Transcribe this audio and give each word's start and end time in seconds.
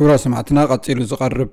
ክብራ 0.00 0.11
ሰማዕትና 0.23 0.59
ቀፂሉ 0.73 0.99
ዝቐርብ 1.11 1.51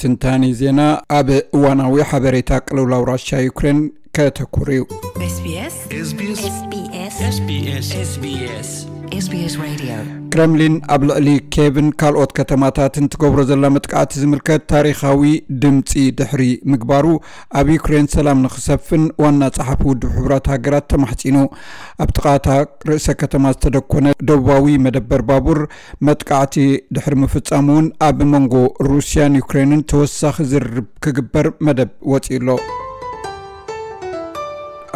ትንታኒ 0.00 0.44
ዜና 0.60 0.80
ኣብ 1.18 1.28
እዋናዊ 1.56 2.06
ሓበሬታ 2.10 2.60
ቅልውላው 2.66 3.04
ራሻ 3.10 3.40
ዩክሬን 3.48 3.80
ከተኩር 4.18 4.70
እዩ 4.74 4.82
ክረምሊን 10.32 10.76
ኣብ 10.94 11.02
ልዕሊ 11.08 11.28
ኬብን 11.54 11.88
ካልኦት 12.00 12.30
ከተማታትን 12.38 13.04
ትገብሮ 13.12 13.40
ዘላ 13.50 13.68
መጥቃዕቲ 13.74 14.12
ዝምልከት 14.22 14.62
ታሪካዊ 14.72 15.22
ድምፂ 15.62 15.90
ድሕሪ 16.18 16.42
ምግባሩ 16.72 17.06
ኣብ 17.60 17.68
ዩክሬን 17.74 18.06
ሰላም 18.14 18.40
ንክሰፍን 18.44 19.04
ዋና 19.24 19.50
ፀሓፊ 19.56 19.80
ውድብ 19.90 20.12
ሕቡራት 20.16 20.48
ሃገራት 20.52 20.88
ተማሕፂኑ 20.92 21.36
ኣብ 22.04 22.12
ጥቃታ 22.16 22.48
ርእሰ 22.90 23.16
ከተማ 23.22 23.52
ዝተደኮነ 23.56 24.14
ደቡባዊ 24.30 24.74
መደበር 24.86 25.24
ባቡር 25.30 25.60
መጥቃዕቲ 26.08 26.56
ድሕሪ 26.96 27.20
ምፍፃሙ 27.24 27.68
እውን 27.76 27.88
ኣብ 28.08 28.18
መንጎ 28.32 28.56
ሩስያን 28.90 29.38
ዩክሬንን 29.42 29.84
ተወሳኺ 29.92 30.48
ዝርርብ 30.54 30.88
ክግበር 31.06 31.48
መደብ 31.68 31.92
ወፂኡ 32.14 32.40
ኣሎ 32.40 32.58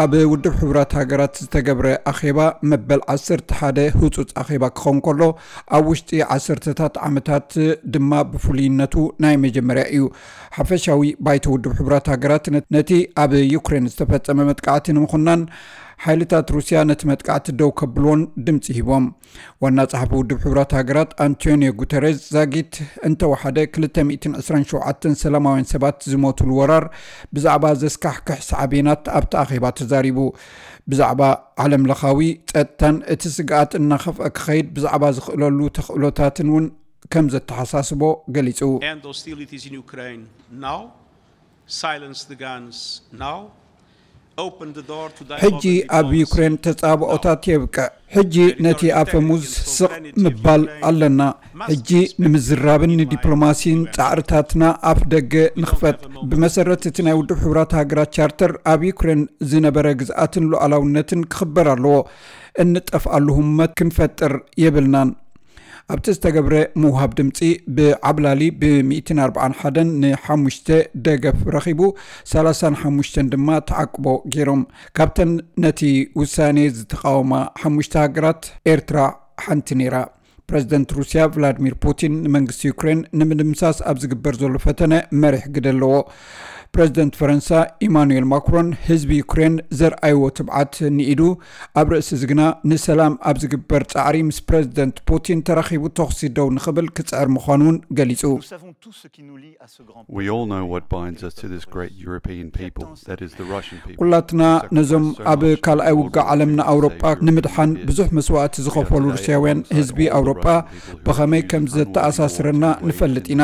ኣብ 0.02 0.12
ውድብ 0.32 0.54
ሕቡራት 0.60 0.90
ሃገራት 0.98 1.34
ዝተገብረ 1.42 1.86
ኣኼባ 2.10 2.38
መበል 2.70 3.00
11 3.14 3.80
ህፁፅ 4.00 4.28
ኣኼባ 4.42 4.64
ክኸውን 4.76 4.98
ከሎ 5.06 5.22
ኣብ 5.76 5.84
ውሽጢ 5.90 6.10
ዓሰርተታት 6.34 6.94
ዓመታት 7.06 7.48
ድማ 7.94 8.12
ብፍሉይነቱ 8.32 8.94
ናይ 9.24 9.34
መጀመርያ 9.44 9.84
እዩ። 9.96 10.04
ሓፈሻዊ 10.58 11.02
ባይተ 11.28 11.46
ውድብ 11.54 11.74
ሕቡራት 11.80 12.08
ሃገራት 12.14 12.46
ነቲ 12.76 12.90
ኣብ 13.24 13.34
ዩክሬን 13.56 13.90
ዝተፈፀመ 13.94 14.38
መጥቃዕቲ 14.50 14.86
ንምኹናን 14.98 15.42
ሓይልታት 16.04 16.48
ሩስያ 16.54 16.78
ነቲ 16.88 17.00
መጥቃዕቲ 17.10 17.46
ደው 17.60 17.70
ከብልዎን 17.78 18.20
ድምፂ 18.46 18.64
ሂቦም። 18.76 19.04
ዋና 19.62 19.78
ፀሓፊ 19.92 20.10
ውድብ 20.18 20.38
ሕቡራት 20.44 20.72
ሃገራት 20.78 21.10
አንቶኒዮ 21.24 21.70
ጉተሬዝ 21.80 22.18
ዛጊት 22.34 22.74
እንተወሓደ 23.08 23.56
227 23.78 25.08
ሰላማውያን 25.22 25.68
ሰባት 25.72 25.98
ዝሞትሉ 26.12 26.50
ወራር 26.60 26.86
ብዛዕባ 27.36 27.64
ዘስካሕክሕ 27.82 28.40
ሳዕቤናት 28.50 29.04
ኣብቲ 29.18 29.32
ኣኼባ 29.42 29.64
ተዛሪቡ። 29.80 30.18
ብዛዕባ 30.92 31.22
ዓለም 31.64 31.82
ለኻዊ 31.90 32.20
ፀጥታን 32.52 32.98
እቲ 33.14 33.22
ስግኣት 33.38 33.72
እናኸፍአ 33.80 34.28
ክኸይድ 34.38 34.68
ብዛዕባ 34.76 35.04
ዝኽእለሉ 35.18 35.58
ተኽእሎታትን 35.78 36.50
እውን 36.52 36.66
ከም 37.14 37.26
ዘተሓሳስቦ 37.34 38.02
ገሊፁ 38.36 38.60
ሕጂ 45.42 45.64
ኣብ 45.98 46.10
ዩክሬን 46.20 46.54
ተፃብኦታት 46.64 47.42
የብቅዕ 47.50 47.86
ሕጂ 48.14 48.34
ነቲ 48.64 48.80
ኣፈሙዝ 49.00 49.44
ስቕ 49.74 49.90
ምባል 50.24 50.62
ኣለና። 50.88 51.20
ሕጂ 51.70 51.90
ንምዝራብን 52.22 52.92
ንዲፕሎማሲን 53.00 53.80
ፃዕርታትና 53.96 54.62
ኣፍ 54.90 55.00
ደገ 55.14 55.34
ንኽፈት። 55.62 55.98
ብመሰረት 56.30 56.84
እቲ 56.90 57.06
ናይ 57.06 57.16
ውድብ 57.20 57.38
ሕቡራት 57.44 57.72
ሃገራት 57.80 58.12
ቻርተር 58.18 58.54
ኣብ 58.72 58.82
ዩክሬን 58.90 59.22
ዝነበረ 59.52 59.86
ግዝኣትን 60.02 60.46
ሉዓላውነትን 60.52 61.22
ክኽበር 61.34 61.68
ኣለዎ። 61.74 61.96
እንጠፍኣሉ 62.64 63.26
ህመት 63.40 63.72
ክንፈጥር 63.80 64.32
የብልናን 64.64 65.10
ኣብቲ 65.92 66.06
ዝተገብረ 66.14 66.54
ምውሃብ 66.82 67.12
ድምፂ 67.18 67.38
ብዓብላሊ 67.76 68.42
ብ141 68.62 69.78
ን5 70.02 70.68
ደገፍ 71.06 71.38
ረኺቡ 71.54 71.80
35 72.32 73.16
ድማ 73.34 73.48
ተዓቅቦ 73.70 74.06
ገይሮም። 74.34 74.62
ካብተን 74.98 75.32
ነቲ 75.64 75.80
ውሳኔ 76.20 76.58
ዝተቃወማ 76.78 77.32
ሓሙሽተ 77.62 77.96
ሃገራት 78.04 78.42
ኤርትራ 78.74 78.98
ሓንቲ 79.46 79.78
ነይራ። 79.82 79.96
ፕረዚደንት 80.50 80.90
ሩስያ 80.98 81.22
ቭላድሚር 81.32 81.74
ፑቲን 81.84 82.12
ንመንግስቲ 82.26 82.62
ዩክሬን 82.70 83.00
ንምድምሳስ 83.20 83.80
ኣብ 83.90 83.96
ዝግበር 84.02 84.36
ዘሎ 84.42 84.54
ፈተነ 84.66 84.92
መሪሕ 85.22 85.42
ግደ 85.56 85.66
ኣለዎ 85.74 85.94
ፕረዚደንት 86.75 87.17
ፈረንሳ 87.19 87.49
ኢማኑኤል 87.87 88.25
ማክሮን 88.33 88.69
ህዝቢ 88.87 89.11
ዩክሬን 89.21 89.55
ዘርኣይዎ 89.79 90.21
ትብዓት 90.39 90.75
ኒኢዱ 90.97 91.21
ኣብ 91.81 91.89
ርእሲ 91.95 92.19
ዝግና 92.21 92.41
ንሰላም 92.71 93.15
ኣብ 93.29 93.37
ዝግበር 93.43 93.83
ፃዕሪ 93.93 94.23
ምስ 94.29 94.39
ፕረዚደንት 94.49 94.97
ፑቲን 95.09 95.43
ተራኺቡ 95.49 95.83
ተኽሲ 95.99 96.31
ደው 96.37 96.49
ንኽብል 96.57 96.87
ክፅዕር 96.99 97.29
ምዃኑ 97.35 97.61
እውን 97.63 97.77
ገሊፁ 97.97 98.23
ኩላትና 104.01 104.43
ነዞም 104.77 105.05
ኣብ 105.31 105.41
ካልኣይ 105.65 105.93
ውጋእ 105.99 106.27
ዓለም 106.33 106.51
ንኣውሮጳ 106.57 107.13
ንምድሓን 107.27 107.71
ብዙሕ 107.89 108.07
መስዋእቲ 108.17 108.55
ዝኸፈሉ 108.65 109.03
ሩስያውያን 109.15 109.61
ህዝቢ 109.77 110.07
ኣውሮጳ 110.17 110.45
ብኸመይ 111.05 111.43
ከም 111.51 111.65
ዘተኣሳስረና 111.75 112.65
ንፈልጥ 112.89 113.25
ኢና 113.35 113.43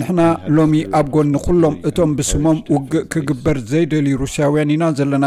ንሕና 0.00 0.20
ሎሚ 0.56 0.74
ኣብ 0.98 1.06
ጎኒ 1.16 1.34
ኩሎም 1.46 1.76
እቶም 1.90 2.10
ብስሞም 2.18 2.58
ውግእ 2.75 3.03
ክግበር 3.13 3.57
ዘይደልዩ 3.71 4.13
ሩስያውያን 4.23 4.71
ኢና 4.75 4.85
ዘለና። 4.99 5.25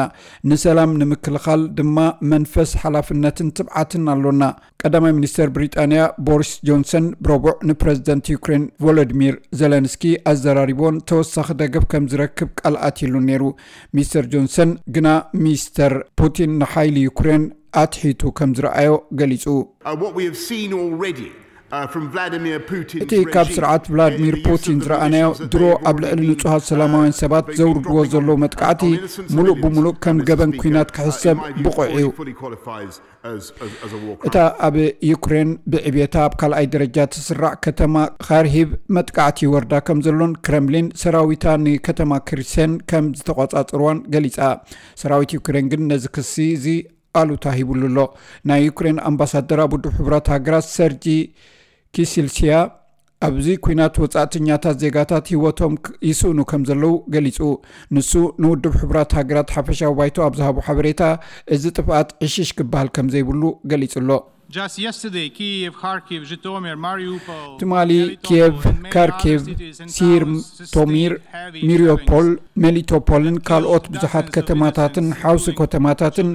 ንሰላም 0.51 0.91
ንምክልኻል 1.01 1.63
ድማ 1.79 1.99
መንፈስ 2.33 2.71
ሓላፍነትን 2.83 3.49
ትብዓትን 3.59 4.05
ኣሎና 4.15 4.43
ቀዳማይ 4.83 5.13
ሚኒስትር 5.19 5.49
ብሪጣንያ 5.57 6.01
ቦሪስ 6.29 6.53
ጆንሰን 6.69 7.07
ብረቡዕ 7.27 7.55
ንፕረዚደንት 7.71 8.27
ዩክሬን 8.35 8.65
ቮሎዲሚር 8.87 9.37
ዘለንስኪ 9.61 10.05
ኣዘራሪቦን 10.33 11.01
ተወሳኺ 11.11 11.49
ደገፍ 11.63 11.87
ከም 11.95 12.07
ዝረክብ 12.13 12.51
ቃልኣት 12.63 12.99
ኢሉ 13.07 13.15
ነይሩ። 13.29 13.43
ሚስተር 13.99 14.27
ጆንሰን 14.35 14.73
ግና 14.97 15.09
ሚስተር 15.47 15.95
ፑቲን 16.21 16.53
ንሓይሊ 16.63 16.99
ዩክሬን 17.09 17.45
ኣትሒቱ 17.83 18.33
ከም 18.39 18.53
ዝረኣዮ 18.59 18.93
ገሊፁ 19.21 19.47
እቲ 23.04 23.12
ካብ 23.34 23.49
ስርዓት 23.54 23.84
ቭላድሚር 23.93 24.34
ፑቲን 24.44 24.77
ዝረኣናዮ 24.84 25.28
ድሮ 25.53 25.62
ኣብ 25.91 25.97
ልዕሊ 26.03 26.21
ንጹሃት 26.31 26.65
ሰላማውያን 26.71 27.15
ሰባት 27.21 27.47
ዘውርድዎ 27.59 27.97
ዘለዎ 28.12 28.34
መጥቃዕቲ 28.43 28.82
ሙሉእ 29.37 29.56
ብምሉእ 29.62 29.94
ከም 30.05 30.19
ገበን 30.28 30.53
ኩናት 30.60 30.91
ክሕሰብ 30.97 31.38
ብቑዕ 31.65 31.88
እዩ። 31.99 32.06
እታ 34.28 34.37
ኣብ 34.66 34.76
ዩክሬን 35.10 35.50
ብዕብየታ 35.72 36.16
ኣብ 36.26 36.34
ካልኣይ 36.43 36.69
ደረጃ 36.75 36.97
ትስራዕ 37.15 37.55
ከተማ 37.66 37.94
ካርሂብ 38.26 38.71
መጥቃዕቲ 38.99 39.49
ወርዳ 39.55 39.75
ከም 39.88 40.00
ዘሎን 40.06 40.34
ክረምሊን 40.47 40.88
ሰራዊታ 41.03 41.47
ንከተማ 41.65 42.21
ክሪሴን 42.28 42.75
ከም 42.93 43.06
ዝተቆፃፅርዋን 43.21 44.00
ገሊፃ 44.15 44.38
ሰራዊት 45.03 45.32
ዩክሬን 45.38 45.69
ግን 45.75 45.82
ነዚ 45.93 46.06
ክሲ 46.19 46.34
እዚ 46.59 46.69
ኣሉታ 47.21 47.47
ሂብሉ 47.59 47.82
ኣሎ። 47.91 47.99
ናይ 48.49 48.60
ዩክሬን 48.69 48.99
ኣምባሳደር 49.10 49.60
ኣብ 49.65 49.72
ውድብ 49.76 49.93
ሕቡራት 49.99 50.26
ሃገራት 50.34 50.66
ሰርጂ 50.76 51.05
ኪሲልስያ 51.97 52.53
ኣብዚ 53.27 53.47
ኩናት 53.65 53.95
ወፃእተኛታት 54.03 54.77
ዜጋታት 54.83 55.27
ሂወቶም 55.33 55.75
ይስእኑ 56.09 56.41
ከም 56.51 56.62
ዘለው 56.69 56.95
ገሊፁ 57.15 57.39
ንሱ 57.97 58.12
ንውድብ 58.43 58.75
ሕቡራት 58.81 59.12
ሃገራት 59.19 59.49
ሓፈሻዊ 59.57 59.93
ባይቶ 59.99 60.17
ኣብ 60.27 60.35
ዝሃቡ 60.39 60.56
ሓበሬታ 60.67 61.03
እዚ 61.56 61.65
ጥፍኣት 61.79 62.09
ዕሽሽ 62.27 62.51
ክበሃል 62.59 62.91
ከም 62.97 63.06
ዘይብሉ 63.15 63.43
ገሊፁ 63.73 63.95
ኣሎ። 64.03 64.11
ትማሊ 67.61 67.91
ኪየቭ 68.27 68.59
ካርኬቭ 68.95 69.43
ሲርቶሚር 69.97 71.12
ሚሪዮፖል 71.71 72.29
ሜሊቶፖልን 72.65 73.37
ካልኦት 73.49 73.87
ብዙሓት 73.97 74.29
ከተማታትን 74.37 75.09
ሓውሲ 75.23 75.56
ከተማታትን 75.61 76.31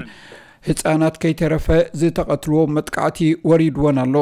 ህፃናት 0.70 1.16
ከይተረፈ 1.22 1.68
ዝተቐትልዎ 2.02 2.60
መጥቃዕቲ 2.78 3.20
ወሪድዎን 3.52 4.00
ኣሎ 4.06 4.16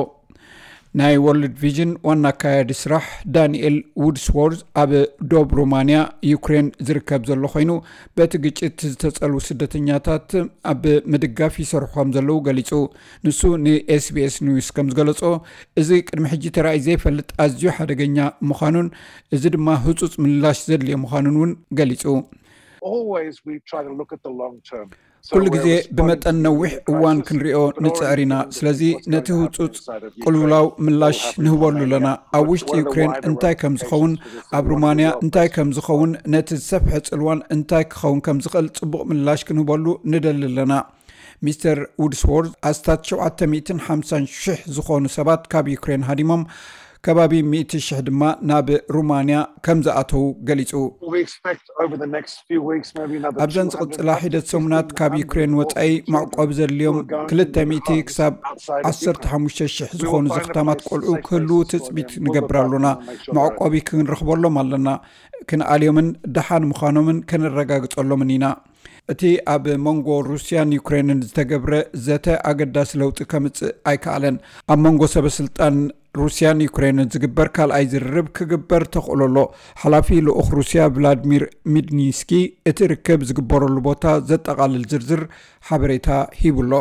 ናይ 0.98 1.16
ወርልድ 1.24 1.56
ቪዥን 1.62 1.90
ዋና 2.08 2.30
ኣካያዲ 2.34 2.72
ስራሕ 2.80 3.08
ዳንኤል 3.34 3.76
ውድስዎርዝ 4.04 4.62
ኣብ 4.82 4.92
ዶብ 5.32 5.50
ሮማንያ 5.60 5.98
ዩክሬን 6.30 6.68
ዝርከብ 6.88 7.22
ዘሎ 7.30 7.52
ኮይኑ 7.54 7.72
በቲ 8.18 8.40
ግጭት 8.46 8.78
ዝተፀልቡ 8.92 9.42
ስደተኛታት 9.48 10.32
ኣብ 10.72 10.86
ምድጋፍ 11.14 11.58
ይሰርሑ 11.64 12.06
ዘለው 12.16 12.40
ገሊፁ 12.48 12.72
ንሱ 13.28 13.42
ንኤስቢኤስ 13.66 14.38
ኒውስ 14.48 14.70
ከም 14.78 14.90
ዝገለፆ 14.94 15.22
እዚ 15.82 16.00
ቅድሚ 16.08 16.26
ሕጂ 16.34 16.54
ተራእይ 16.58 16.82
ዘይፈልጥ 16.88 17.30
ኣዝዩ 17.46 17.76
ሓደገኛ 17.78 18.18
ምዃኑን 18.52 18.90
እዚ 19.38 19.44
ድማ 19.58 19.78
ህፁፅ 19.86 20.16
ምላሽ 20.26 20.62
ዘድልየ 20.72 20.98
ምዃኑን 21.04 21.38
እውን 21.40 21.54
ገሊፁ 21.82 22.06
ኩሉ 25.34 25.46
ግዜ 25.56 25.68
ብመጠን 25.98 26.38
ነዊሕ 26.46 26.72
እዋን 26.92 27.18
ክንሪኦ 27.28 27.60
ንፅዕር 27.86 28.20
ኢና። 28.24 28.34
ስለዚ 28.58 28.82
ነቲ 29.14 29.28
ህፁፅ 29.40 29.76
ቅልውላው 30.24 30.68
ምላሽ 30.86 31.20
ንህበሉ 31.46 31.78
ኣለና 31.88 32.08
ኣብ 32.38 32.46
ውሽጢ 32.52 32.72
ዩክሬን 32.82 33.12
እንታይ 33.30 33.56
ከም 33.62 33.74
ዝኸውን 33.82 34.14
ኣብ 34.60 34.68
ሩማንያ 34.74 35.10
እንታይ 35.24 35.50
ከም 35.56 35.72
ዝኸውን 35.78 36.14
ነቲ 36.36 36.50
ዝሰፍሐ 36.62 37.02
ፅልዋን 37.10 37.42
እንታይ 37.56 37.86
ክኸውን 37.94 38.22
ከም 38.28 38.40
ዝኽእል 38.46 38.70
ፅቡቅ 38.80 39.04
ምላሽ 39.12 39.44
ክንህበሉ 39.50 39.86
ንደሊ 40.14 40.44
ኣለና 40.52 40.74
ሚስተር 41.48 41.80
ውድስዎርድ 42.04 42.52
ኣስታት 42.70 43.02
750 43.12 44.26
000 44.32 44.74
ዝኾኑ 44.78 45.06
ሰባት 45.18 45.44
ካብ 45.54 45.68
ዩክሬን 45.76 46.04
ሃዲሞም 46.10 46.42
ከባቢ 47.07 47.33
100,000 47.53 47.99
ድማ 48.07 48.23
ናብ 48.49 48.69
ሩማንያ 48.95 49.39
ከም 49.65 49.79
ዝኣተዉ 49.87 50.23
ገሊጹ 50.49 50.73
ኣብዘን 53.45 53.71
ዝቕፅላ 53.75 54.11
ሒደት 54.23 54.47
ሰሙናት 54.53 54.89
ካብ 54.99 55.15
ዩክሬን 55.23 55.57
ወፃኢ 55.61 55.91
ማዕቆብ 56.15 56.53
ዘድልዮም 56.59 56.99
200 57.33 57.99
ክሳብ 58.11 58.35
15,000 58.93 59.97
ዝኾኑ 60.03 60.25
ዘኽታማት 60.37 60.83
ቆልዑ 60.91 61.17
ክህልው 61.27 61.61
ትፅቢት 61.73 62.13
ንገብር 62.27 62.59
ኣሉና 62.63 62.91
ማዕቆቢ 63.39 63.83
ክንረኽበሎም 63.91 64.57
ኣለና 64.63 64.89
ክንኣልዮምን 65.51 66.09
ደሓን 66.37 66.67
ምዃኖምን 66.71 67.19
ከነረጋግፀሎምን 67.33 68.33
ኢና 68.37 68.47
እቲ 69.13 69.23
ኣብ 69.53 69.65
መንጎ 69.87 70.09
ሩስያን 70.29 70.71
ዩክሬንን 70.77 71.19
ዝተገብረ 71.27 71.75
ዘተ 72.07 72.37
ኣገዳሲ 72.51 72.91
ለውጢ 73.01 73.27
ከምፅእ 73.33 73.73
ኣይከኣለን 73.91 74.37
ኣብ 74.73 74.79
መንጎ 74.87 75.09
ሰበስልጣን 75.15 75.77
ሩስያን 76.22 76.64
ዩክሬንን 76.68 77.10
ዝግበር 77.16 77.50
ካልኣይ 77.56 77.86
ዝርርብ 77.94 78.28
ክግበር 78.38 78.84
ተኽእለሎ 78.96 79.38
ሓላፊ 79.84 80.20
ልኡኽ 80.28 80.50
ሩስያ 80.60 80.86
ቭላድሚር 80.96 81.46
ሚድኒስኪ 81.76 82.32
እቲ 82.72 82.90
ርክብ 82.94 83.22
ዝግበረሉ 83.32 83.76
ቦታ 83.90 84.16
ዘጠቓልል 84.32 84.86
ዝርዝር 84.94 85.24
ሓበሬታ 85.70 86.10
ሂብሎ 86.42 86.72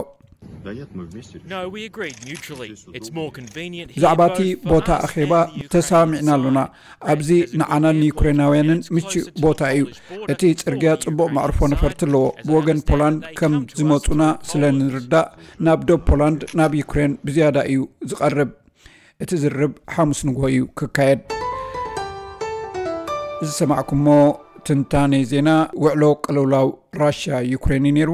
ብዛዕባ 3.97 4.21
እቲ 4.31 4.41
ቦታ 4.71 4.89
ኣኼባ 5.07 5.33
ተሰሚዕና 5.73 6.29
ኣሉና 6.37 6.59
ኣብዚ 7.13 7.31
ንዓናን 7.61 7.99
ዩክሬናውያንን 8.11 8.81
ምቹእ 8.97 9.25
ቦታ 9.45 9.61
እዩ። 9.77 9.83
እቲ 10.33 10.43
ፅርግያ 10.63 10.93
ፅቡቅ 11.05 11.29
ማዕርፎ 11.39 11.59
ነፈርቲ 11.75 12.01
ኣለዎ። 12.09 12.25
ብወገን 12.49 12.81
ፖላንድ 12.91 13.21
ከም 13.41 13.55
ዝመፁና 13.81 14.23
ስለ 14.51 14.63
ንርዳእ 14.79 15.29
ናብ 15.67 15.81
ዶብ 15.91 16.03
ፖላንድ 16.11 16.41
ናብ 16.61 16.75
ዩክሬን 16.83 17.15
ብዝያዳ 17.29 17.59
እዩ 17.73 17.81
ዝቐርብ 18.13 18.53
እቲ 19.23 19.33
ዝርብ 19.43 19.73
ሓሙስ 19.95 20.19
ንግሆ 20.27 20.43
እዩ 20.51 20.59
ክካየድ። 20.79 21.21
እዚ 23.43 23.49
ሰማዕኩሞ 23.61 24.07
ትንታነ 24.67 25.13
ዜና 25.31 25.49
ውዕሎ 25.85 26.03
ቅልውላው 26.25 26.69
ራሽያ 27.01 27.41
ዩክሬን 27.53 27.87
እዩ 27.89 27.95
ነይሩ 27.97 28.11